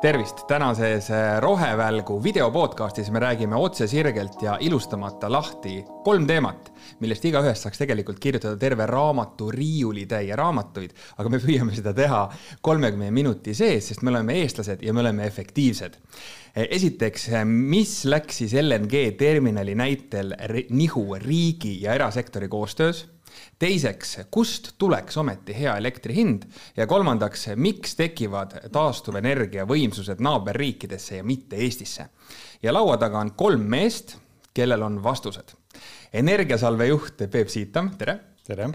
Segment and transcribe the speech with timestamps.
[0.00, 6.70] tervist, tänases äh, Rohevälgu videopodcastis me räägime otse sirgelt ja ilustamata lahti kolm teemat,
[7.00, 12.22] millest igaühest saaks tegelikult kirjutada terve raamatu riiulitäie raamatuid, aga me püüame seda teha
[12.62, 15.98] kolmekümne minuti sees, sest me oleme eestlased ja me oleme efektiivsed.
[15.98, 20.36] Äh, esiteks, äh, mis läks siis LNG terminali näitel
[20.70, 23.08] nihu riigi ja erasektori koostöös
[23.58, 31.24] teiseks, kust tuleks ometi hea elektri hind ja kolmandaks, miks tekivad taastuvenergia võimsused naaberriikidesse ja
[31.24, 32.08] mitte Eestisse.
[32.62, 34.16] ja laua taga on kolm meest,
[34.54, 35.54] kellel on vastused.
[36.12, 38.18] energiasalve juht Peep Siitam, tere.
[38.46, 38.70] tere.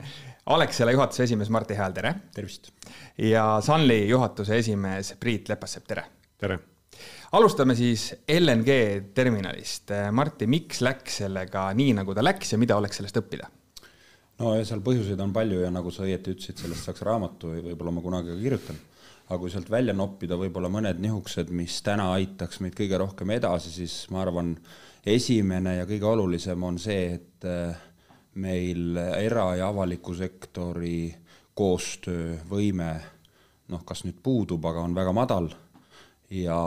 [0.45, 2.15] Alexela juhatuse esimees Martti Hääl, tere.
[2.35, 2.71] tervist.
[3.17, 6.03] ja Sunly juhatuse esimees Priit Lepassepp, tere.
[6.37, 6.59] tere
[7.33, 8.69] alustame siis LNG
[9.13, 9.91] terminalist.
[10.11, 13.49] Martti, miks läks sellega nii, nagu ta läks ja mida oleks sellest õppida?
[14.43, 17.63] No ja seal põhjuseid on palju ja nagu sa õieti ütlesid, sellest saaks raamatu või
[17.69, 18.81] võib-olla ma kunagi ka kirjutan.
[19.23, 23.71] aga kui sealt välja noppida võib-olla mõned nihukesed, mis täna aitaks meid kõige rohkem edasi,
[23.71, 24.57] siis ma arvan,
[25.05, 27.75] esimene ja kõige olulisem on see, et eh,
[28.35, 31.15] meil era- ja avaliku sektori
[31.55, 32.91] koostöövõime
[33.69, 35.49] noh, kas nüüd puudub, aga on väga madal
[36.29, 36.59] ja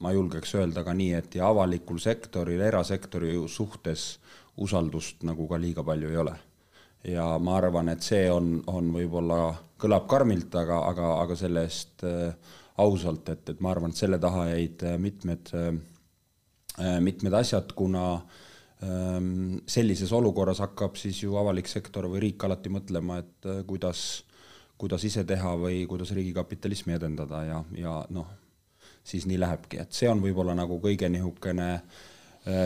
[0.00, 4.18] ma julgeks öelda ka nii, et ja avalikul sektoril, erasektori suhtes
[4.56, 6.38] usaldust nagu ka liiga palju ei ole
[7.04, 9.40] ja ma arvan, et see on, on võib-olla,
[9.80, 14.20] kõlab karmilt, aga, aga, aga selle eest äh, ausalt, et, et ma arvan, et selle
[14.20, 15.72] taha jäid äh, mitmed äh,,
[17.00, 18.04] mitmed asjad, kuna
[18.86, 24.22] ähm, sellises olukorras hakkab siis ju avalik sektor või riik alati mõtlema, et kuidas,
[24.80, 28.30] kuidas ise teha või kuidas riigikapitalismi edendada ja, ja noh,
[29.04, 32.08] siis nii lähebki, et see on võib-olla nagu kõige niisugune Äh,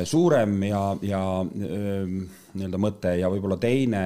[0.05, 2.21] suurem ja, ja ähm,
[2.55, 3.15] nii-öelda mõte.
[3.19, 4.05] Ja võib-olla teine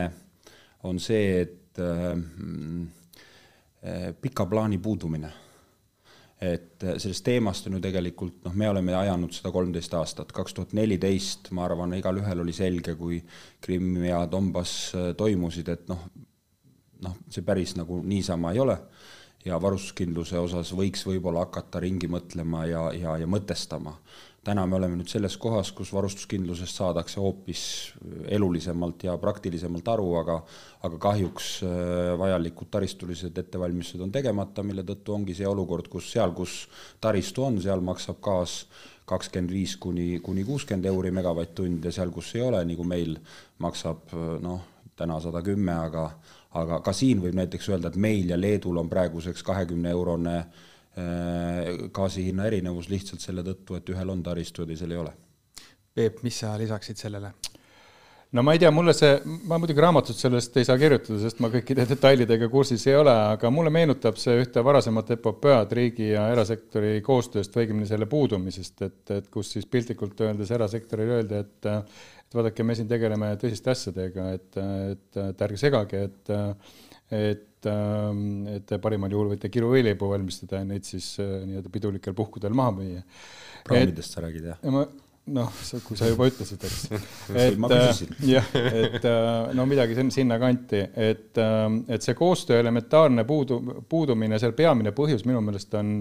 [0.88, 2.06] on see, et äh,
[3.84, 5.34] äh, pika plaani puudumine.
[6.38, 10.72] et sellest teemast on ju tegelikult noh, me oleme ajanud seda kolmteist aastat, kaks tuhat
[10.78, 13.18] neliteist, ma arvan, igalühel oli selge, kui
[13.60, 16.04] Krimm ja Donbass toimusid, et noh,
[17.02, 18.78] noh, see päris nagu niisama ei ole
[19.46, 23.94] ja varustuskindluse osas võiks võib-olla hakata ringi mõtlema ja, ja, ja mõtestama.
[24.48, 27.62] Täna me oleme nüüd selles kohas, kus varustuskindlusest saadakse hoopis
[28.32, 30.38] elulisemalt ja praktilisemalt aru, aga
[30.86, 36.32] aga kahjuks äh, vajalikud taristulised ettevalmistused on tegemata, mille tõttu ongi see olukord, kus seal,
[36.38, 36.62] kus
[37.02, 38.62] taristu on, seal maksab gaas
[39.08, 43.16] kakskümmend viis kuni, kuni kuuskümmend euri megavatt-tund ja seal, kus ei ole, nagu meil,
[43.64, 44.62] maksab äh, noh,
[44.98, 46.08] täna sada kümme, aga
[46.56, 51.88] aga ka siin võib näiteks öelda, et meil ja Leedul on praeguseks kahekümne eurone äh,
[51.92, 55.14] gaasi hinna erinevus lihtsalt selle tõttu, et ühel on taristu ja teisel ei ole.
[55.94, 57.34] Peep, mis sa lisaksid sellele?
[58.30, 59.14] no ma ei tea, mulle see,
[59.48, 63.48] ma muidugi raamatut sellest ei saa kirjutada, sest ma kõikide detailidega kursis ei ole, aga
[63.52, 69.00] mulle meenutab see ühte varasemat epopöad riigi ja erasektori koostööst või õigemini selle puudumisest, et,
[69.16, 71.70] et kus siis piltlikult öeldes erasektorile öeldi, et
[72.28, 74.60] et vaadake, me siin tegeleme tõsiste asjadega, et,
[74.92, 76.36] et, et ärge segage, et
[77.08, 77.66] et,
[78.52, 83.04] et parimal juhul võite kiluõileibu valmistada ja neid siis äh, nii-öelda pidulikel puhkudel maha müüa.
[83.64, 84.60] praamidest sa räägid, jah?
[85.34, 85.52] Noh,
[85.86, 86.84] kui sa juba ütlesid, eks.
[87.44, 93.58] et äh, jah, et äh, no midagi sinna kanti, et, et see koostöö elementaarne puudu,
[93.88, 95.94] puudumine, seal peamine põhjus minu meelest on,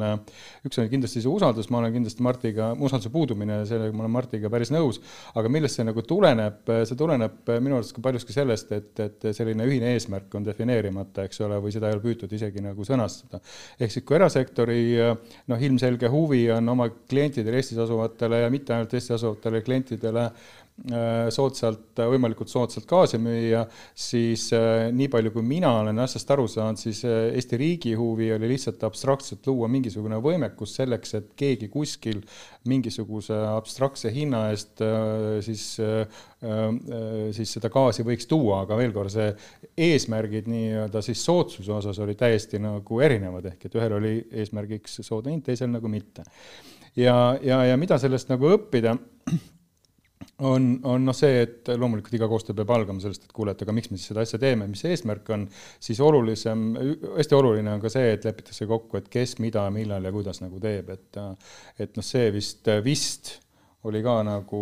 [0.67, 4.51] üks on kindlasti see usaldus, ma olen kindlasti Martiga, usalduse puudumine, sellega ma olen Martiga
[4.53, 5.01] päris nõus,
[5.37, 9.67] aga millest see nagu tuleneb, see tuleneb minu arust ka paljuski sellest, et, et selline
[9.67, 13.41] ühine eesmärk on defineerimata, eks ole, või seda ei ole püütud isegi nagu sõnastada.
[13.79, 18.93] ehk siis, kui erasektori noh, ilmselge huvi on oma klientidele Eestis asuvatele ja mitte ainult
[18.93, 23.63] Eestis asuvatele klientidele äh, soodsalt, võimalikult soodsalt gaasi müüa,
[23.97, 28.29] siis äh, nii palju, kui mina olen asjast aru saanud, siis äh, Eesti riigi huvi
[28.35, 32.21] oli lihtsalt abstraktselt luua mingisugune võimekus selleks, et keegi kuskil
[32.67, 34.81] mingisuguse abstraktse hinna eest
[35.45, 35.61] siis,
[37.37, 39.29] siis seda gaasi võiks tuua, aga veel kord, see
[39.87, 45.31] eesmärgid nii-öelda siis soodsuse osas olid täiesti nagu erinevad, ehk et ühel oli eesmärgiks soodne
[45.31, 46.27] hind, teisel nagu mitte
[46.97, 48.95] ja, ja, ja mida sellest nagu õppida,
[50.45, 53.73] on, on noh, see, et loomulikult iga koostöö peab algama sellest, et kuule, et aga
[53.75, 55.47] miks me siis seda asja teeme, mis see eesmärk on,
[55.83, 56.67] siis olulisem,
[57.17, 60.61] hästi oluline on ka see, et lepitakse kokku, et kes, mida, millal ja kuidas nagu
[60.63, 61.21] teeb, et
[61.81, 63.37] et noh, see vist, vist
[63.87, 64.61] oli ka nagu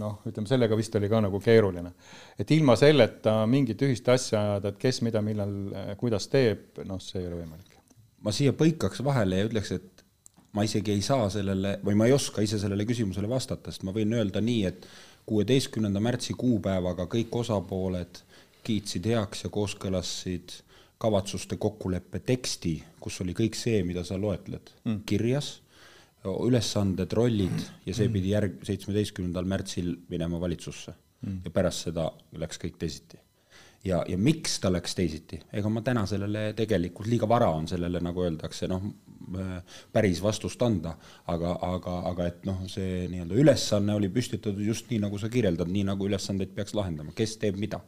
[0.00, 1.92] noh, ütleme sellega vist oli ka nagu keeruline.
[2.38, 5.54] et ilma selleta mingit ühist asja ajada, et kes, mida, millal,
[6.00, 7.78] kuidas teeb, noh, see ei ole võimalik.
[8.24, 9.93] ma siia põikaks vahele ja ütleks, et
[10.54, 13.94] ma isegi ei saa sellele või ma ei oska ise sellele küsimusele vastata, sest ma
[13.94, 14.86] võin öelda nii, et
[15.26, 18.22] kuueteistkümnenda märtsi kuupäevaga kõik osapooled
[18.64, 20.60] kiitsid heaks ja kooskõlastasid
[21.04, 25.58] kavatsuste kokkuleppe teksti, kus oli kõik see, mida sa loetled mm., kirjas
[26.24, 31.42] ülesanded, rollid ja see pidi järg, seitsmeteistkümnendal märtsil minema valitsusse mm.
[31.44, 32.08] ja pärast seda
[32.40, 33.20] läks kõik teisiti
[33.84, 38.00] ja, ja miks ta läks teisiti, ega ma täna sellele tegelikult, liiga vara on sellele,
[38.04, 38.86] nagu öeldakse, noh,
[39.92, 40.94] päris vastust anda,
[41.30, 45.70] aga, aga, aga et noh, see nii-öelda ülesanne oli püstitatud just nii, nagu sa kirjeldad,
[45.70, 47.82] nii nagu ülesandeid peaks lahendama, kes teeb mida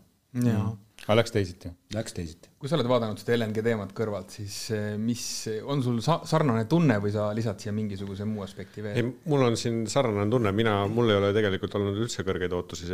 [0.45, 0.67] jaa,
[1.07, 1.71] aga läks teisiti?
[1.95, 2.51] Läks teisiti.
[2.61, 5.23] kui sa oled vaadanud seda LNG teemat kõrvalt, siis eh, mis,
[5.65, 8.99] on sul sa-, sarnane tunne või sa lisad siia mingisuguse muu aspekti veel?
[9.01, 12.89] ei, mul on siin sarnane tunne, mina, mul ei ole tegelikult olnud üldse kõrgeid ootusi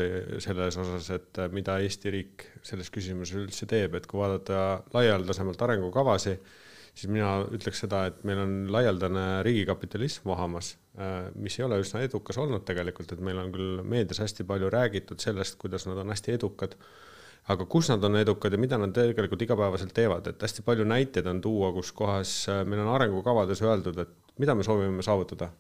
[0.45, 5.67] selles osas, et eh, mida Eesti riik selles küsimuses üldse teeb, et kui vaadata laialdasemalt
[5.69, 6.53] arengukavasid,
[6.95, 12.05] siis mina ütleks seda, et meil on laialdane riigikapitalism vohamas, eh, mis ei ole üsna
[12.05, 16.13] edukas olnud tegelikult, et meil on küll meedias hästi palju räägitud sellest, kuidas nad on
[16.13, 16.77] hästi edukad
[17.51, 21.27] aga kus nad on edukad ja mida nad tegelikult igapäevaselt teevad, et hästi palju näiteid
[21.27, 25.51] on tuua, kus kohas äh, meil on arengukavades öeldud, et mida me soovime saavutada.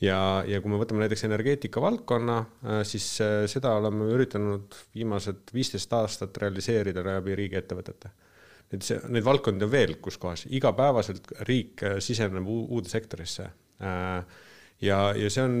[0.00, 5.54] ja, ja kui me võtame näiteks energeetika valdkonna, äh, siis äh, seda oleme üritanud viimased
[5.54, 8.10] viisteist aastat realiseerida läbi riigiettevõtete.
[8.74, 13.50] Et see, neid valdkondi on veel, kus kohas igapäevaselt riik siseneb uude sektorisse
[14.82, 15.56] ja, ja see on,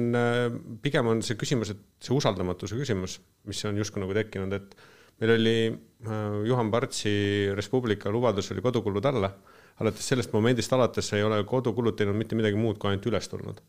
[0.82, 3.18] pigem on see küsimus, et see usaldamatuse küsimus,
[3.48, 4.76] mis on justkui nagu tekkinud, et
[5.22, 7.14] meil oli äh, Juhan Partsi
[7.56, 9.32] Res Publica lubadus oli kodukulud alla.
[9.80, 13.60] alates sellest momendist alates ei ole kodukulud teinud mitte midagi muud, kui ainult üles tulnud.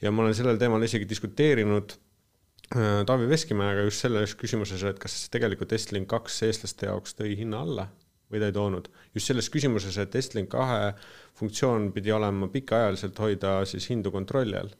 [0.00, 1.96] ja ma olen sellel teemal isegi diskuteerinud
[2.76, 7.62] äh, Taavi Veskimäega just selles küsimuses, et kas tegelikult Estlink kaks eestlaste jaoks tõi hinna
[7.66, 7.88] alla
[8.32, 8.88] või ta ei toonud.
[9.14, 10.94] just selles küsimuses, et Estlink kahe
[11.38, 14.74] funktsioon pidi olema pikaajaliselt hoida siis hindu kontrolli all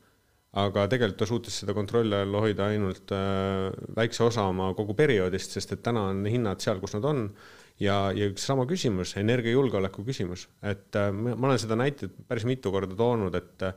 [0.56, 5.56] aga tegelikult ta suutis seda kontrolli all hoida ainult äh, väikse osa oma kogu perioodist,
[5.56, 7.28] sest et täna on hinnad seal, kus nad on.
[7.76, 12.72] ja, ja üks sama küsimus, energiajulgeoleku küsimus, et äh, ma olen seda näitet päris mitu
[12.72, 13.76] korda toonud, et äh,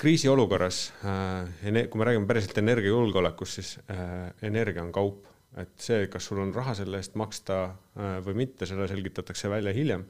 [0.00, 3.72] kriisiolukorras, kui me räägime päriselt energiajulgeolekust, siis
[4.48, 5.26] energia on kaup,
[5.58, 7.62] et see, kas sul on raha selle eest maksta
[8.24, 10.04] või mitte, selle selgitatakse välja hiljem.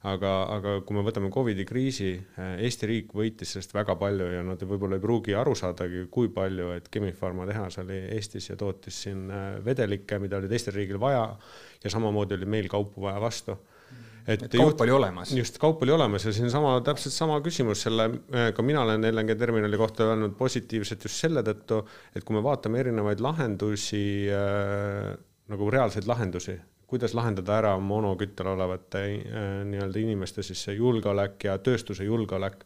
[0.00, 4.40] Aga, aga kui me võtame Covidi kriisi, eh, Eesti riik võitis sellest väga palju ja
[4.46, 9.02] nad võib-olla ei pruugi aru saadagi, kui palju, et Chemi-Pharma tehas oli Eestis ja tootis
[9.04, 11.26] siin eh, vedelikke, mida oli teistel riigil vaja
[11.84, 13.58] ja samamoodi oli meil kaupu vaja vastu
[14.26, 15.32] et, et kaup oli olemas.
[15.36, 19.06] just, kaup oli olemas ja siin sama, täpselt sama küsimus selle, eh, ka mina olen
[19.10, 21.82] LNG terminali kohta öelnud positiivset just selle tõttu,
[22.14, 25.14] et kui me vaatame erinevaid lahendusi äh,,
[25.50, 26.56] nagu reaalseid lahendusi,
[26.90, 32.64] kuidas lahendada ära monoküttel olevate äh, nii-öelda inimeste siis see julgeolek ja tööstuse julgeolek,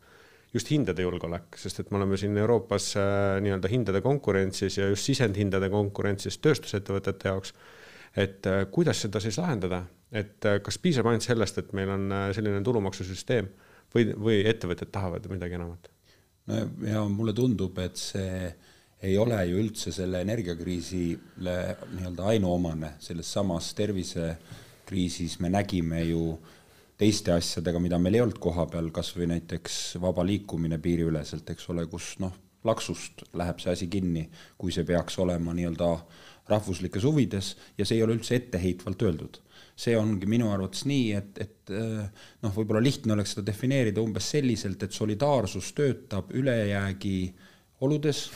[0.54, 5.10] just hindade julgeolek, sest et me oleme siin Euroopas äh, nii-öelda hindade konkurentsis ja just
[5.10, 7.54] sisendhindade konkurentsis tööstusettevõtete jaoks.
[8.16, 9.84] et äh, kuidas seda siis lahendada,
[10.14, 13.48] et kas piisab ainult sellest, et meil on selline tulumaksusüsteem
[13.94, 15.90] või, või ettevõtjad tahavad midagi enamat?
[16.84, 18.50] ja mulle tundub, et see
[19.04, 21.54] ei ole ju üldse selle energiakriisile
[21.94, 26.34] nii-öelda ainuomane, selles samas tervisekriisis me nägime ju
[27.00, 31.68] teiste asjadega, mida meil ei olnud koha peal, kas või näiteks vaba liikumine piiriüleselt, eks
[31.74, 32.32] ole, kus noh,
[32.64, 35.90] plaksust läheb see asi kinni, kui see peaks olema nii-öelda
[36.48, 39.40] rahvuslikes huvides ja see ei ole üldse etteheitvalt öeldud.
[39.76, 44.82] See ongi minu arvates nii, et, et noh, võib-olla lihtne oleks seda defineerida umbes selliselt,
[44.86, 47.16] et solidaarsus töötab ülejäägi
[47.82, 48.28] oludes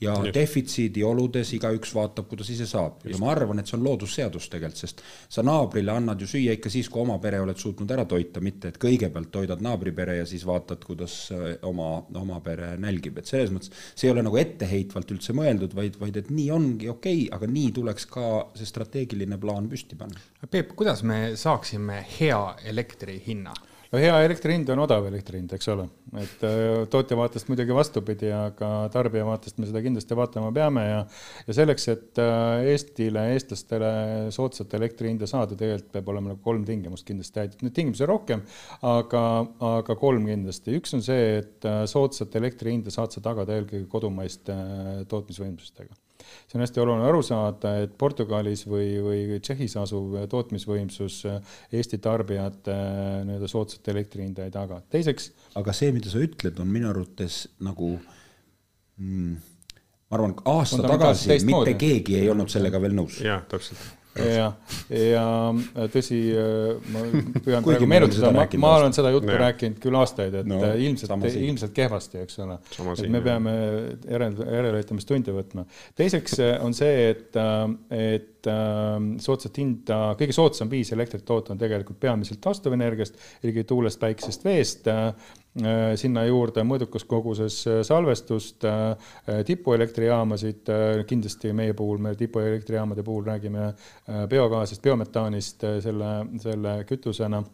[0.00, 0.34] ja Just.
[0.34, 3.14] defitsiidi oludes igaüks vaatab, kuidas ise saab Just.
[3.14, 6.72] ja ma arvan, et see on loodusseadus tegelikult, sest sa naabrile annad ju süüa ikka
[6.72, 10.42] siis, kui oma pere oled suutnud ära toita, mitte et kõigepealt toidad naabripere ja siis
[10.48, 15.14] vaatad, kuidas äh, oma, oma pere nälgib, et selles mõttes see ei ole nagu etteheitvalt
[15.14, 18.26] üldse mõeldud, vaid, vaid et nii ongi okei okay,, aga nii tuleks ka
[18.58, 20.18] see strateegiline plaan püsti panna.
[20.50, 23.54] Peep, kuidas me saaksime hea elektri hinna?
[23.94, 25.86] No hea elektri hind on odav elektri hind, eks ole,
[26.18, 31.00] et äh, tootja vaatest muidugi vastupidi, aga tarbija vaatest me seda kindlasti vaatama peame ja
[31.46, 33.92] ja selleks, et äh, Eestile, eestlastele
[34.34, 38.10] soodsat elektri hinda saada, tegelikult peab olema nagu kolm tingimust kindlasti täidetud, neid tingimusi on
[38.10, 38.46] rohkem,
[38.90, 39.24] aga,
[39.74, 43.86] aga kolm kindlasti, üks on see, et äh, soodsat elektri hinda saad sa tagada eelkõige
[43.92, 44.56] kodumaiste
[45.12, 45.94] tootmisvõimsustega
[46.48, 51.22] see on hästi oluline aru saada, et Portugalis või, või Tšehhis asuv tootmisvõimsus
[51.74, 52.76] Eesti tarbijate
[53.28, 54.82] nii-öelda soodsat elektri hinda ei taga.
[54.90, 55.32] teiseks.
[55.60, 57.94] aga see, mida sa ütled, on minu arvates nagu
[58.96, 59.34] mm,
[60.08, 63.20] ma arvan, aasta tagasi mitte keegi ei olnud sellega veel nõus.
[63.24, 64.48] jah, täpselt ja,
[64.90, 65.24] ja
[65.92, 66.18] tõsi,
[66.94, 67.04] ma
[67.44, 69.40] püüan praegu meenutada, ma, ma olen seda juttu ja.
[69.46, 72.58] rääkinud küll aastaid, et no, ilmselt, ilmselt kehvasti, eks ole.
[72.94, 73.54] et me peame
[74.10, 75.66] järel, järeleaitamistunde võtma.
[75.98, 77.40] teiseks on see, et,
[77.94, 78.50] et
[79.24, 84.90] soodsat hinda, kõige soodsam viis elektrit toota on tegelikult peamiselt taastuvenergiast, eelkõige tuulest, päiksest, veest
[85.96, 88.64] sinna juurde mõõdukas koguses salvestust,
[89.46, 90.70] tipuelektrijaamasid,
[91.06, 93.68] kindlasti meie puhul, me tipuelektrijaamade puhul räägime
[94.30, 97.44] biogaasist, biometaanist selle, selle kütusena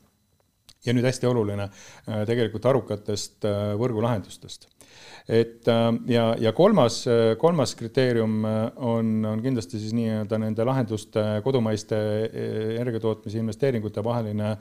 [0.87, 1.69] ja nüüd hästi oluline,
[2.27, 3.45] tegelikult arukatest
[3.81, 4.69] võrgulahendustest
[5.31, 10.65] et äh, ja, ja kolmas, äh, kolmas kriteerium äh, on, on kindlasti siis nii-öelda nende
[10.67, 11.99] lahenduste, kodumaiste
[12.81, 14.55] energiatootmise investeeringute vaheline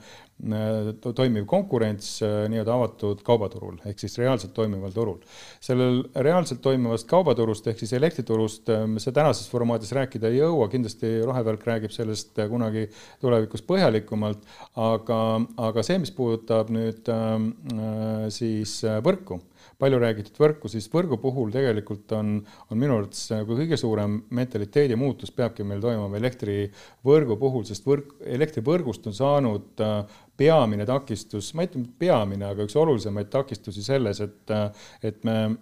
[1.02, 5.18] toimiv konkurents nii-öelda avatud kaubaturul ehk siis reaalselt toimival turul.
[5.60, 11.12] sellel reaalselt toimivast kaubaturust ehk siis elektriturust me see tänases formaadis rääkida ei jõua, kindlasti
[11.26, 12.86] Rohevälk räägib sellest kunagi
[13.20, 14.46] tulevikus põhjalikumalt,
[14.80, 15.20] aga,
[15.68, 19.40] aga see, mis puudutab nüüd äh, siis võrku.
[19.80, 22.34] Palju räägitud võrku, siis võrgu puhul tegelikult on,
[22.68, 28.12] on minu arvates nagu kõige suurem mentaliteedi muutus peabki meil toimuma elektrivõrgu puhul, sest võrk,
[28.20, 34.20] elektrivõrgust on saanud äh, peamine takistus, ma ei ütle peamine, aga üks olulisemaid takistusi selles,
[34.24, 35.58] et, äh, et me äh,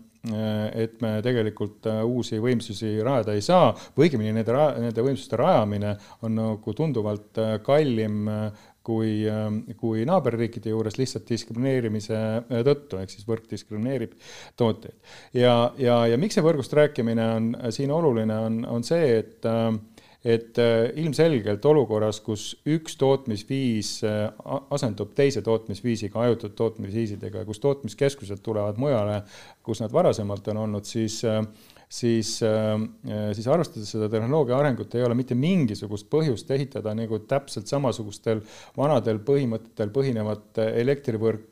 [0.83, 5.95] et me tegelikult uusi võimsusi rajada ei saa või õigemini nende, nende võimsuste rajamine
[6.27, 8.27] on nagu tunduvalt kallim
[8.89, 14.17] kui, ähm, kui naaberriikide juures lihtsalt diskrimineerimise äh, tõttu, ehk siis võrk diskrimineerib
[14.59, 14.97] tootjaid.
[15.37, 19.83] ja, ja, ja miks see võrgust rääkimine on siin oluline, on, on see, et ähm,
[20.25, 24.25] et äh, ilmselgelt olukorras, kus üks tootmisviis äh,
[24.75, 29.21] asendub teise tootmisviisiga, hajutatud tootmisviisidega, kus tootmiskeskused tulevad mujale,
[29.63, 31.45] kus nad varasemalt on olnud, siis, äh,
[31.89, 38.43] siis arvestades seda tehnoloogia arengut, ei ole mitte mingisugust põhjust ehitada nagu täpselt samasugustel
[38.77, 40.61] vanadel põhimõtetel põhinevat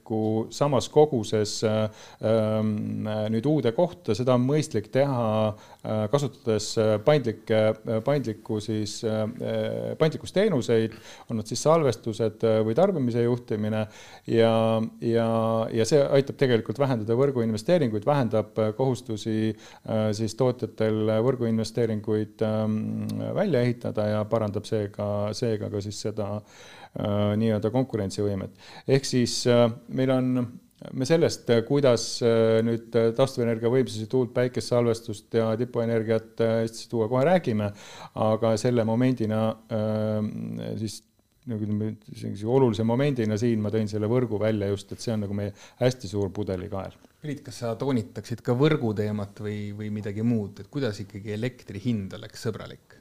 [0.06, 8.60] elektrivõrku samas koguses ähm, nüüd uude kohta, seda on mõistlik teha äh, kasutades paindlikke, paindlikku
[8.60, 10.94] siis, äh, paindlikkusteenuseid,
[11.30, 13.86] on nad siis salvestused või tarbimise juhtimine.
[14.26, 15.28] Ja, ja,
[15.72, 23.62] ja see aitab tegelikult vähendada võrgu investeeringuid, vähendab kohustusi siis siis tootjatel võrguinvesteeringuid ähm, välja
[23.62, 28.54] ehitada ja parandab seega, seega ka siis seda äh, nii-öelda konkurentsivõimet.
[28.88, 30.30] ehk siis äh, meil on
[30.96, 37.24] me sellest, kuidas äh, nüüd taastuvenergia võimsusi, tuult, päikest, salvestust ja tipuenergiat Eestisse tuua, kohe
[37.28, 37.72] räägime,
[38.26, 39.48] aga selle momendina
[40.76, 41.02] siis
[41.46, 45.22] nagu ütleme, sellise olulise momendina siin ma tõin selle võrgu välja just, et see on
[45.26, 50.22] nagu meie hästi suur pudelikael Priit, kas sa toonitaksid ka võrgu teemat või, või midagi
[50.22, 52.95] muud, et kuidas ikkagi elektri hind oleks sõbralik?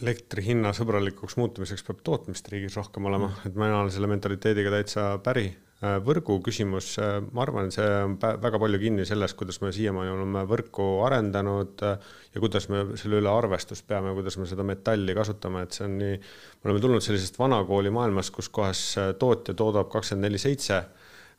[0.00, 5.10] Elektri hinna sõbralikuks muutumiseks peab tootmist riigis rohkem olema, et mina olen selle mentaliteediga täitsa
[5.24, 5.50] päri.
[5.80, 10.12] Äh, võrgu küsimus, äh, ma arvan, see on väga palju kinni selles, kuidas me siiamaani
[10.12, 15.16] oleme võrku arendanud äh, ja kuidas me selle üle arvestust peame, kuidas me seda metalli
[15.16, 18.82] kasutame, et see on nii, me oleme tulnud sellisest vanakooli maailmast, kus kohas
[19.22, 20.82] tootja toodab kakskümmend neli seitse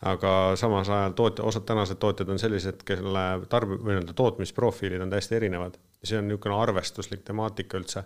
[0.02, 5.14] aga samas ajal tootja, osad tänased tootjad on sellised, kelle tarb- või nii-öelda tootmisprofiilid on
[5.14, 5.78] täiesti erinevad.
[6.04, 8.04] see on niisugune arvestuslik temaatika üldse.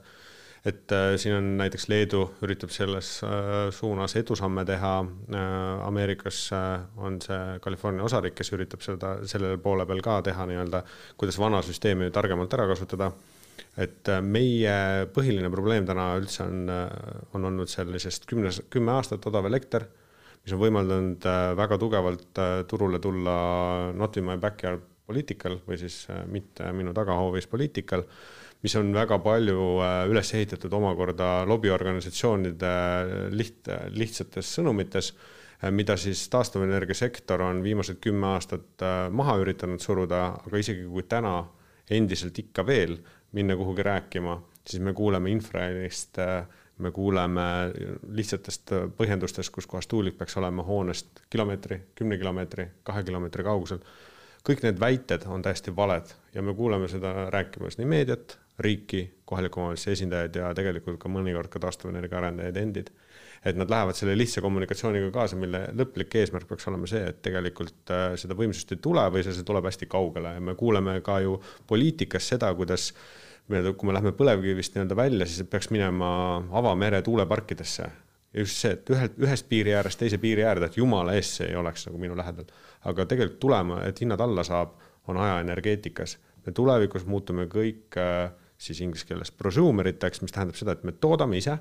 [0.65, 5.43] Et äh, siin on näiteks Leedu üritab selles äh, suunas edusamme teha äh,.
[5.85, 6.49] Ameerikas
[6.97, 10.81] on see California osarik, kes üritab seda selle poole peal ka teha nii-öelda,
[11.19, 13.11] kuidas vana süsteemi targemalt ära kasutada
[13.77, 16.65] et meie põhiline probleem täna üldse on,
[17.35, 19.85] on olnud sellisest kümnes, kümme aastat odav elekter
[20.45, 21.27] mis on võimaldanud
[21.59, 23.37] väga tugevalt turule tulla
[23.93, 28.03] not in my backyard poliitikal või siis mitte minu tagahoovis poliitikal,
[28.65, 29.65] mis on väga palju
[30.09, 32.73] üles ehitatud omakorda lobiorganisatsioonide
[33.35, 35.11] liht, lihtsates sõnumites,
[35.71, 41.37] mida siis taastuvenergia sektor on viimased kümme aastat maha üritanud suruda, aga isegi kui täna
[41.93, 42.97] endiselt ikka veel
[43.37, 46.43] minna kuhugi rääkima, siis me kuuleme infrahelist äh,
[46.77, 47.41] me kuuleme
[48.11, 53.79] lihtsatest põhjendustest, kus kohas tuulik peaks olema hoonest kilomeetri, kümne kilomeetri, kahe kilomeetri kaugusel.
[54.45, 59.59] kõik need väited on täiesti valed ja me kuuleme seda rääkimas nii meediat, riiki, kohaliku
[59.59, 62.91] omavalitsuse esindajaid ja tegelikult ka mõnikord ka taastuvenergia arendajaid endid.
[63.45, 67.91] et nad lähevad selle lihtsa kommunikatsiooniga kaasa, mille lõplik eesmärk peaks olema see, et tegelikult
[67.93, 71.35] äh, seda võimsust ei tule või see tuleb hästi kaugele ja me kuuleme ka ju
[71.67, 72.93] poliitikas seda, kuidas
[73.49, 76.09] nii-öelda, kui me läheme põlevkivist nii-öelda välja, siis peaks minema
[76.51, 77.91] avamere tuuleparkidesse.
[78.33, 81.51] ja just see, et ühelt, ühest piiri äärest teise piiri äärde, et jumala eest see
[81.51, 82.47] ei oleks nagu minu lähedal.
[82.85, 84.73] aga tegelikult tulema, et hinnad alla saab,
[85.07, 86.17] on ajaenergeetikas.
[86.45, 88.31] me tulevikus muutume kõik äh,
[88.65, 91.57] siis inglise keeles prosumer iteks, mis tähendab seda, et me toodame ise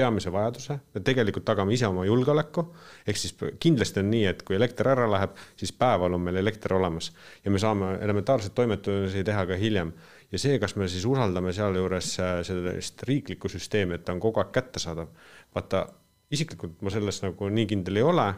[0.00, 2.64] peamise vajaduse, me tegelikult tagame ise oma julgeoleku,
[3.08, 6.76] ehk siis kindlasti on nii, et kui elekter ära läheb, siis päeval on meil elekter
[6.78, 7.10] olemas
[7.44, 9.92] ja me saame elementaarseid toimetusi teha ka hiljem
[10.32, 14.42] ja see, kas me siis usaldame sealjuures äh, sellist riiklikku süsteemi, et ta on kogu
[14.42, 15.10] aeg kättesaadav.
[15.54, 15.86] vaata,
[16.30, 18.28] isiklikult ma selles nagu nii kindel ei ole.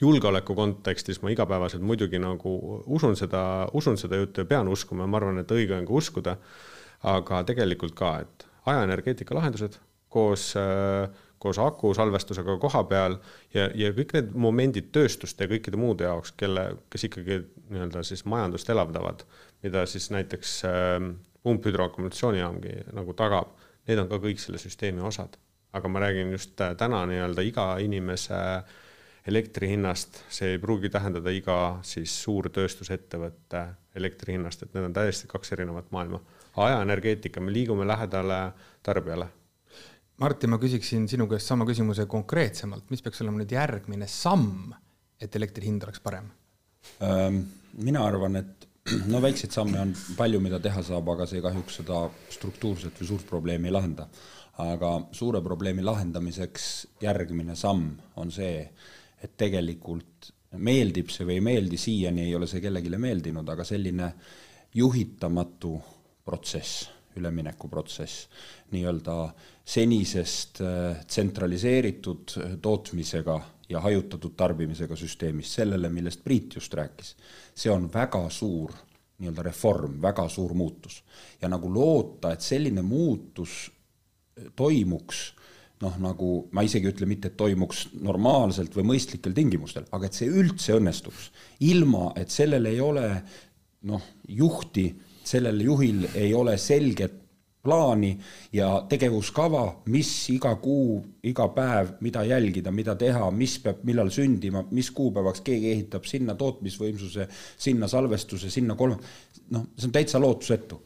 [0.00, 5.06] julgeoleku kontekstis ma igapäevaselt muidugi nagu usun seda, usun seda juttu ja pean uskuma ja
[5.06, 6.36] ma arvan, et õige on ka uskuda.
[7.02, 13.18] Aga tegelikult ka, et ajaenergeetika lahendused koos äh, koos aku salvestusega koha peal
[13.54, 18.24] ja, ja kõik need momendid tööstuste ja kõikide muude jaoks, kelle, kes ikkagi nii-öelda siis
[18.28, 19.24] majandust elavdavad,
[19.62, 20.96] mida siis näiteks äh,
[21.46, 23.52] pumphüdroakumulatsioonijaamgi nagu tagab,
[23.86, 25.36] need on ka kõik selle süsteemi osad.
[25.76, 28.40] aga ma räägin just äh, täna nii-öelda iga inimese
[29.26, 33.64] elektri hinnast, see ei pruugi tähendada iga siis suurtööstusettevõtte
[33.98, 36.20] elektri hinnast, et need on täiesti kaks erinevat maailma.
[36.56, 38.52] ajaenergeetika, me liigume lähedale
[38.82, 39.28] tarbijale
[40.16, 44.72] Martin, ma küsiksin sinu käest sama küsimuse konkreetsemalt, mis peaks olema nüüd järgmine samm,
[45.20, 46.30] et elektri hind oleks parem?
[47.76, 48.64] Mina arvan, et
[49.12, 53.28] no väikseid samme on palju, mida teha saab, aga see kahjuks seda struktuurset või suurt
[53.28, 54.08] probleemi ei lahenda.
[54.56, 58.70] aga suure probleemi lahendamiseks järgmine samm on see,
[59.22, 64.12] et tegelikult meeldib see või ei meeldi, siiani ei ole see kellelegi meeldinud, aga selline
[64.74, 65.74] juhitamatu
[66.24, 68.26] protsess üleminekuprotsess
[68.70, 69.16] nii-öelda
[69.64, 77.16] senisest äh, tsentraliseeritud äh, tootmisega ja hajutatud tarbimisega süsteemist sellele, millest Priit just rääkis.
[77.54, 78.72] see on väga suur
[79.18, 81.04] nii-öelda reform, väga suur muutus.
[81.42, 83.72] ja nagu loota, et selline muutus
[84.38, 85.32] äh, toimuks
[85.82, 90.30] noh, nagu ma isegi ütlen mitte, et toimuks normaalselt või mõistlikel tingimustel, aga et see
[90.30, 91.30] üldse õnnestuks,
[91.68, 93.10] ilma et sellel ei ole
[93.86, 94.88] noh, juhti
[95.26, 97.22] sellel juhil ei ole selget
[97.66, 98.12] plaani
[98.54, 104.62] ja tegevuskava, mis iga kuu, iga päev, mida jälgida, mida teha, mis peab millal sündima,
[104.70, 107.26] mis kuupäevaks keegi ehitab sinna tootmisvõimsuse,
[107.58, 109.02] sinna salvestuse, sinna kolm-,
[109.50, 110.78] noh, see on täitsa lootusetu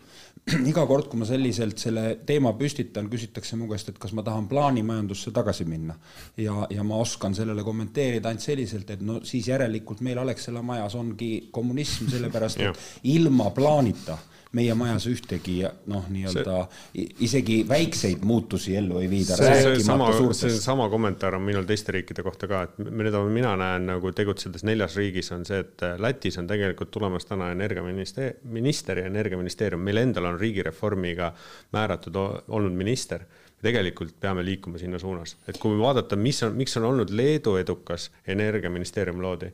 [0.70, 4.48] iga kord, kui ma selliselt selle teema püstitan, küsitakse mu käest, et kas ma tahan
[4.50, 5.94] plaanimajandusse tagasi minna.
[6.36, 10.96] ja, ja ma oskan sellele kommenteerida ainult selliselt, et no siis järelikult meil Alexela majas
[10.98, 12.84] ongi kommunism, sellepärast et
[13.16, 14.18] ilma plaanita
[14.56, 15.60] meie majas ühtegi
[15.90, 16.56] noh, nii-öelda
[17.22, 19.36] isegi väikseid muutusi ellu ei viida.
[19.38, 20.10] see, sama,
[20.58, 24.96] sama kommentaar on minul teiste riikide kohta ka, et mida mina näen nagu tegutsedes neljas
[24.98, 30.32] riigis, on see, et Lätis on tegelikult tulemas täna energiaminister, minister ja energiaministeerium, meil endal
[30.32, 31.30] on riigireformiga
[31.76, 33.26] määratud olnud minister
[33.62, 38.08] tegelikult peame liikuma sinna suunas, et kui vaadata, mis on, miks on olnud Leedu edukas
[38.26, 39.52] energiaministeerium loodi,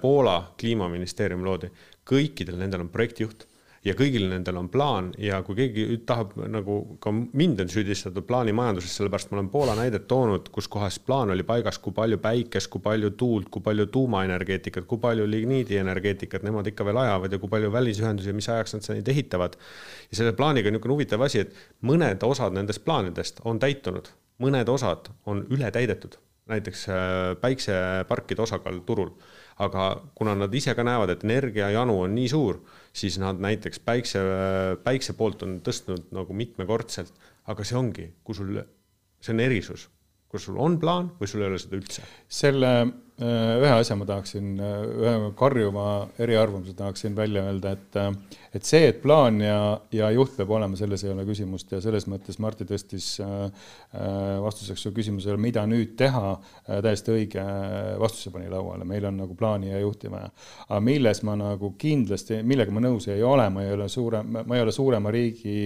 [0.00, 1.70] Poola kliimaministeerium loodi,
[2.06, 3.46] kõikidel nendel on projektijuht
[3.86, 8.96] ja kõigil nendel on plaan ja kui keegi tahab nagu ka mind on süüdistatud plaanimajanduses,
[8.98, 12.82] sellepärast ma olen Poola näidet toonud, kus kohas plaan oli paigas, kui palju päikest, kui
[12.82, 17.72] palju tuult, kui palju tuumaenergeetikat, kui palju ligniidienergeetikat nemad ikka veel ajavad ja kui palju
[17.72, 19.56] välisühendusi ja mis ajaks nad neid ehitavad.
[20.10, 21.54] ja selle plaaniga on niisugune huvitav asi, et
[21.86, 24.10] mõned osad nendest plaanidest on täitunud,
[24.42, 26.18] mõned osad on ületäidetud,
[26.50, 29.14] näiteks äh, päikseparkide osakaal turul
[29.62, 32.60] aga kuna nad ise ka näevad, et energiajanu on nii suur,
[32.92, 34.22] siis nad näiteks päikse,
[34.84, 37.12] päikse poolt on tõstnud nagu mitmekordselt,
[37.48, 38.60] aga see ongi, kui sul,
[39.20, 39.88] see on erisus,
[40.28, 42.04] kus sul on plaan või sul ei ole seda üldse.
[42.28, 42.72] selle
[43.16, 48.10] Äh, ühe asja ma tahaksin, äh, ühe karjuva eriarvamuse tahaksin välja öelda, et äh,
[48.56, 49.58] et see, et plaan ja,
[49.94, 53.16] ja juht peab olema, selles ei ole küsimust ja selles mõttes Martti tõstis
[54.42, 56.34] vastuseks su küsimusele, mida nüüd teha,
[56.66, 57.44] täiesti õige
[58.00, 60.30] vastuse pani lauale, meil on nagu plaani ja juhti vaja.
[60.68, 64.56] aga milles ma nagu kindlasti, millega ma nõus ei ole, ma ei ole suurem, ma
[64.56, 65.56] ei ole suurema riigi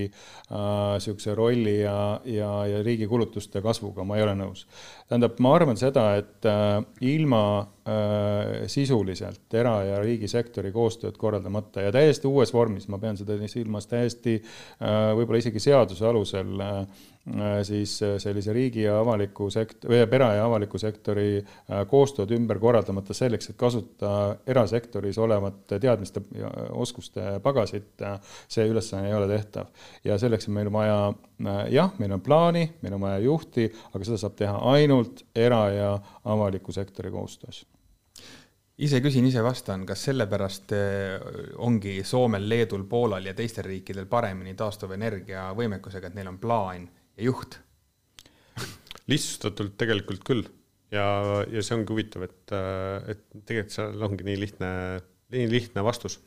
[0.50, 4.66] niisuguse äh, rolli ja, ja, ja riigi kulutuste kasvuga, ma ei ole nõus.
[5.08, 7.79] tähendab, ma arvan seda, et äh, ilma äh,
[8.70, 14.36] sisuliselt era- ja riigisektori koostööd korraldamata ja täiesti uues vormis, ma pean seda silmas täiesti
[14.40, 16.84] äh, võib-olla isegi seaduse alusel äh,
[17.19, 17.19] Äh,
[17.62, 22.58] siis äh, sellise riigi ja avaliku sekt-, või pera- ja avaliku sektori äh, koostööd ümber
[22.62, 28.04] korraldamata selleks, et kasutada erasektoris olevat teadmiste ja oskuste pagasit,
[28.48, 29.70] see ülesanne ei ole tehtav.
[30.04, 31.00] ja selleks on meil vaja,
[31.70, 35.98] jah, meil on plaani, meil on vaja juhti, aga seda saab teha ainult era- ja
[36.24, 37.64] avaliku sektori koostöös
[38.80, 40.72] ise küsin, ise vastan, kas sellepärast
[41.60, 47.30] ongi Soomel, Leedul, Poolal ja teistel riikidel paremini taastuvenergia võimekusega, et neil on plaan ja
[47.30, 47.58] juht?
[49.10, 50.44] lihtsustatult tegelikult küll
[50.94, 51.04] ja,
[51.50, 52.54] ja see ongi huvitav, et,
[53.10, 54.70] et tegelikult seal ongi nii lihtne,
[55.34, 56.18] nii lihtne vastus.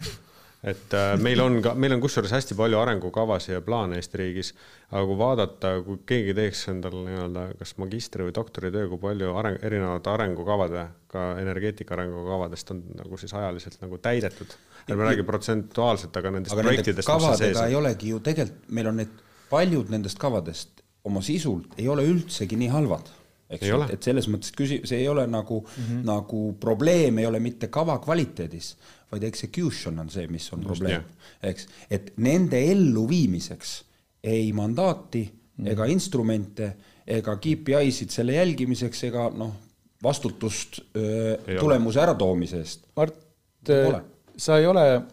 [0.63, 4.53] et äh, meil on ka, meil on kusjuures hästi palju arengukavasid ja plaane Eesti riigis,
[4.91, 9.59] aga kui vaadata, kui keegi teeks endal nii-öelda kas magistri või doktoritöö, kui palju areng,
[9.67, 14.55] erinevate arengukavade, ka energeetika arengukavadest on nagu siis ajaliselt nagu täidetud.
[14.87, 17.07] ärme räägi protsentuaalselt, aga nendest aga projektidest.
[17.07, 19.21] kavadega ei olegi ju tegelikult, meil on need
[19.53, 23.11] paljud nendest kavadest oma sisult ei ole üldsegi nii halvad
[23.53, 26.03] eks ju, et selles mõttes küsi-, see ei ole nagu mm, -hmm.
[26.07, 28.73] nagu probleem ei ole mitte kava kvaliteedis,
[29.11, 31.03] vaid execution on see, mis on Just, probleem,
[31.43, 33.75] eks, et nende elluviimiseks
[34.23, 35.71] ei mandaati mm -hmm.
[35.75, 36.71] ega instrumente
[37.07, 39.53] ega KPI-sid selle jälgimiseks ega noh,
[40.03, 42.87] vastutust öö, tulemuse äratoomise eest.
[42.95, 43.15] Mart,
[44.37, 45.03] sa ei ole äh,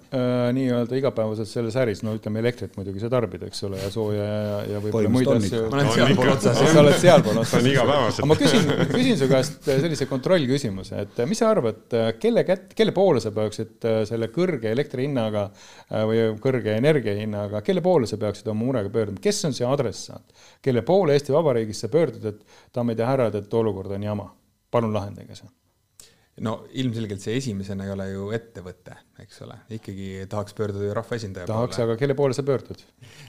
[0.56, 4.54] nii-öelda igapäevaselt selles äris, no ütleme, elektrit muidugi sa tarbid, eks ole, ja sooja ja,
[4.74, 5.60] ja võib-olla muid asju.
[5.68, 6.60] ma olen sealpool otsas.
[6.60, 7.68] sa oled sealpool otsas.
[7.72, 8.22] igapäevaselt.
[8.24, 11.84] aga ma küsin, küsin su käest sellise kontrollküsimuse, et mis sa arvad,
[12.22, 17.18] kelle kätt, kelle poole sa peaksid äh, selle kõrge elektri hinnaga äh, või kõrge energia
[17.20, 21.36] hinnaga, kelle poole sa peaksid oma murega pöörduma, kes on see adressaat, kelle poole Eesti
[21.36, 24.30] Vabariigis sa pöördud, et daamid ja härrad, et olukord on jama,
[24.72, 25.59] palun lahendage see
[26.44, 31.48] no ilmselgelt see esimesena ei ole ju ettevõte, eks ole, ikkagi tahaks pöörduda ju rahvaesindaja
[31.50, 32.80] tahaks, aga kelle poole sa pöördud?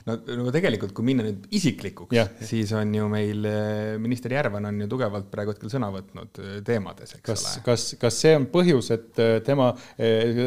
[0.08, 2.16] no, no tegelikult, kui minna nüüd isiklikuks,
[2.48, 6.54] siis on ju meil eh, minister Järvan on ju tugevalt praegu hetkel sõna võtnud eh,
[6.64, 7.64] teemades, eks kas, ole.
[7.68, 9.70] kas, kas see on põhjus, et eh, tema,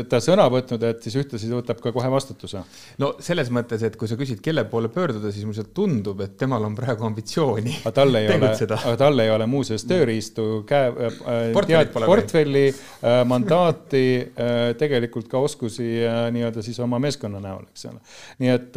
[0.10, 2.66] ta sõna võtnud, et siis ühtlasi võtab ka kohe vastutuse?
[3.02, 6.66] no selles mõttes, et kui sa küsid, kelle poole pöörduda, siis mulle tundub, et temal
[6.66, 11.54] on praegu ambitsiooni aga tal ei ole, aga tal ei ole muuseas tööriistu käe äh,,
[11.54, 17.88] portfelli portfelli, äh, mandaati, äh, tegelikult ka oskusi äh, nii-öelda siis oma meeskonna näol, eks
[17.90, 18.00] ole.
[18.40, 18.70] nii et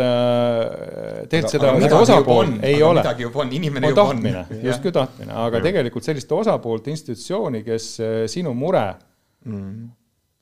[1.31, 3.03] tegelikult seda, seda osapoolt ei ole.
[3.03, 4.25] midagi juba on, inimene juba on.
[4.63, 5.69] justkui tahtmine, aga ja.
[5.69, 7.95] tegelikult sellist osapoolt, institutsiooni, kes
[8.35, 8.89] sinu mure
[9.45, 9.95] mm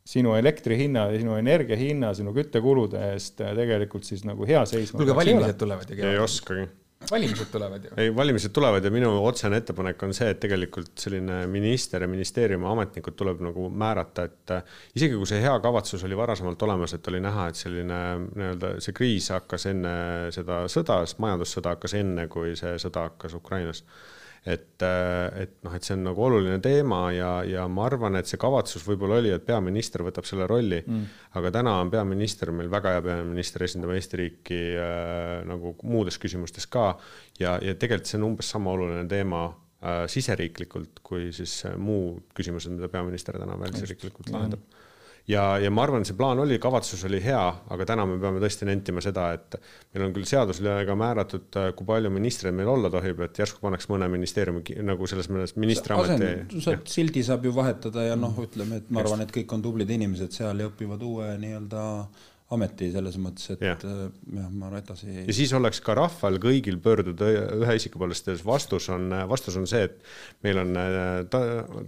[0.07, 5.01] sinu elektri hinna, sinu energia hinna, sinu küttekulude eest tegelikult siis nagu hea seisma.
[5.01, 5.96] kuulge, valimised tulevad ju.
[5.99, 6.68] ei oskagi
[7.11, 7.90] valimised tulevad ju.
[7.97, 12.66] ei, valimised tulevad ja minu otsene ettepanek on see, et tegelikult selline minister ja ministeeriumi
[12.71, 17.09] ametnikud tuleb nagu määrata, et äh, isegi kui see hea kavatsus oli varasemalt olemas, et
[17.12, 19.97] oli näha, et selline nii-öelda see kriis hakkas enne
[20.35, 23.85] seda sõda, sest majandussõda hakkas enne, kui see sõda hakkas Ukrainas
[24.47, 28.31] et, äh, et noh, et see on nagu oluline teema ja, ja ma arvan, et
[28.31, 31.05] see kavatsus võib-olla oli, et peaminister võtab selle rolli mm.,
[31.41, 36.71] aga täna on peaminister meil väga hea peaminister, esindab Eesti riiki äh, nagu muudes küsimustes
[36.71, 36.93] ka
[37.43, 42.31] ja, ja tegelikult see on umbes sama oluline teema äh, siseriiklikult kui siis äh, muud
[42.37, 44.63] küsimused, mida peaminister täna välisriiklikult lahendab.
[44.63, 44.86] Mm
[45.31, 47.43] ja, ja ma arvan, see plaan oli, kavatsus oli hea,
[47.75, 49.59] aga täna me peame tõesti nentima seda, et
[49.95, 54.09] meil on küll seadusega määratud, kui palju ministreid meil olla tohib, et järsku pannakse mõne
[54.12, 56.62] ministeeriumi nagu selles mõttes ministriameti.
[56.93, 60.35] sildi saab ju vahetada ja noh, ütleme, et ma arvan, et kõik on tublid inimesed
[60.37, 61.85] seal ja õpivad uue nii-öelda
[62.55, 65.09] ameti selles mõttes, et jah ja, ma arvan edasi.
[65.27, 69.67] ja siis oleks ka rahval kõigil pöörduda ühe isiku poole, sest vastus on, vastus on
[69.67, 69.97] see, et
[70.47, 71.41] meil on äh, ta,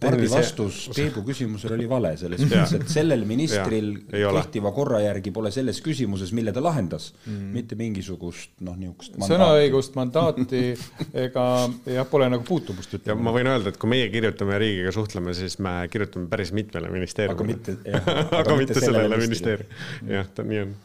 [0.03, 0.35] tervise...
[0.35, 5.53] vastus Peebu küsimusele oli vale selles mõttes, et sellel ministril ja, kehtiva korra järgi pole
[5.55, 10.65] selles küsimuses, mille ta lahendas mm., mitte mingisugust noh, niisugust sõnaõigust, mandaati
[11.27, 11.47] ega
[11.87, 13.15] jah, pole nagu puutumust ütleme.
[13.15, 16.91] ja ma võin öelda, et kui meie kirjutame riigiga suhtleme, siis me kirjutame päris mitmele
[16.91, 17.39] ministeeriumile.
[17.39, 20.77] aga mitte, aga, aga mitte sellele ministeeriumile, jah nii on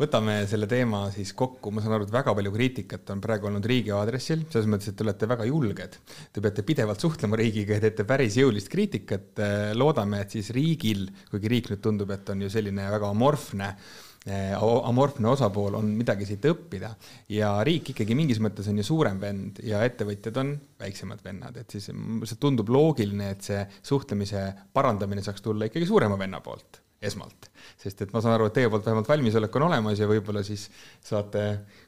[0.00, 3.66] võtame selle teema siis kokku, ma saan aru, et väga palju kriitikat on praegu olnud
[3.68, 5.98] riigi aadressil, selles mõttes, et te olete väga julged.
[6.34, 9.44] Te peate pidevalt suhtlema riigiga ja teete päris jõulist kriitikat.
[9.74, 13.76] loodame, et siis riigil, kuigi riik nüüd tundub, et on ju selline väga amorfne
[14.24, 16.94] amorfne osapool on midagi siit õppida.
[17.28, 21.76] Ja riik ikkagi mingis mõttes on ju suurem vend ja ettevõtjad on väiksemad vennad, et
[21.76, 27.50] siis see tundub loogiline, et see suhtlemise parandamine saaks tulla ikkagi suurema venna poolt esmalt.
[27.80, 30.66] sest et ma saan aru, et teie poolt vähemalt valmisolek on olemas ja võib-olla siis
[31.04, 31.44] saate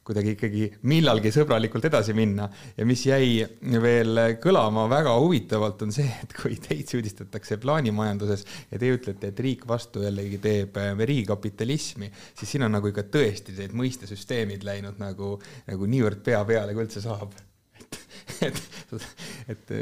[0.07, 2.49] kuidagi ikkagi millalgi sõbralikult edasi minna.
[2.77, 3.47] ja mis jäi
[3.83, 9.45] veel kõlama väga huvitavalt, on see, et kui teid süüdistatakse plaanimajanduses ja te ütlete, et
[9.45, 15.03] riik vastu jällegi teeb äh, riigikapitalismi, siis siin on nagu ikka tõesti need mõistesüsteemid läinud
[15.03, 17.35] nagu, nagu niivõrd pea peale, kui üldse saab
[18.47, 18.61] et,
[19.53, 19.73] et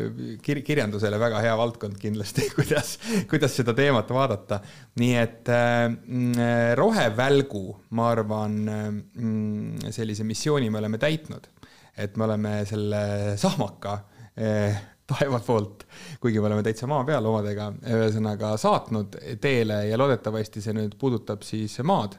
[0.45, 2.97] kir-, kirjandusele väga hea valdkond kindlasti, kuidas,
[3.31, 4.61] kuidas seda teemat vaadata.
[5.01, 8.89] nii et äh, rohevälgu, ma arvan äh,,
[9.95, 11.49] sellise missiooni me oleme täitnud,
[11.97, 13.05] et me oleme selle
[13.41, 13.99] sahmaka
[14.39, 15.85] äh, taeva poolt,
[16.21, 21.45] kuigi me oleme täitsa maa peal omadega, ühesõnaga saatnud teele ja loodetavasti see nüüd puudutab
[21.45, 22.17] siis maad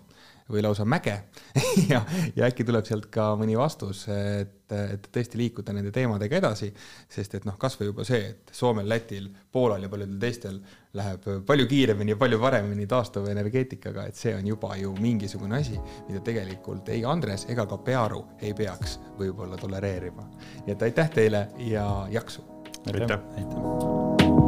[0.52, 1.16] või lausa mäge
[1.92, 2.02] ja,
[2.36, 6.70] ja äkki tuleb sealt ka mõni vastus, et, et tõesti liikuda nende teemadega edasi,
[7.10, 10.60] sest et noh, kasvõi juba see, et Soomel, Lätil, Poolal ja paljudel teistel
[10.96, 16.22] läheb palju kiiremini ja palju paremini taastuvenergeetikaga, et see on juba ju mingisugune asi, mida
[16.26, 20.30] tegelikult ei Andres ega ka Pearu ei peaks võib-olla tolereerima.
[20.66, 22.46] nii et aitäh teile ja jaksu!
[22.94, 24.45] aitäh, aitäh.!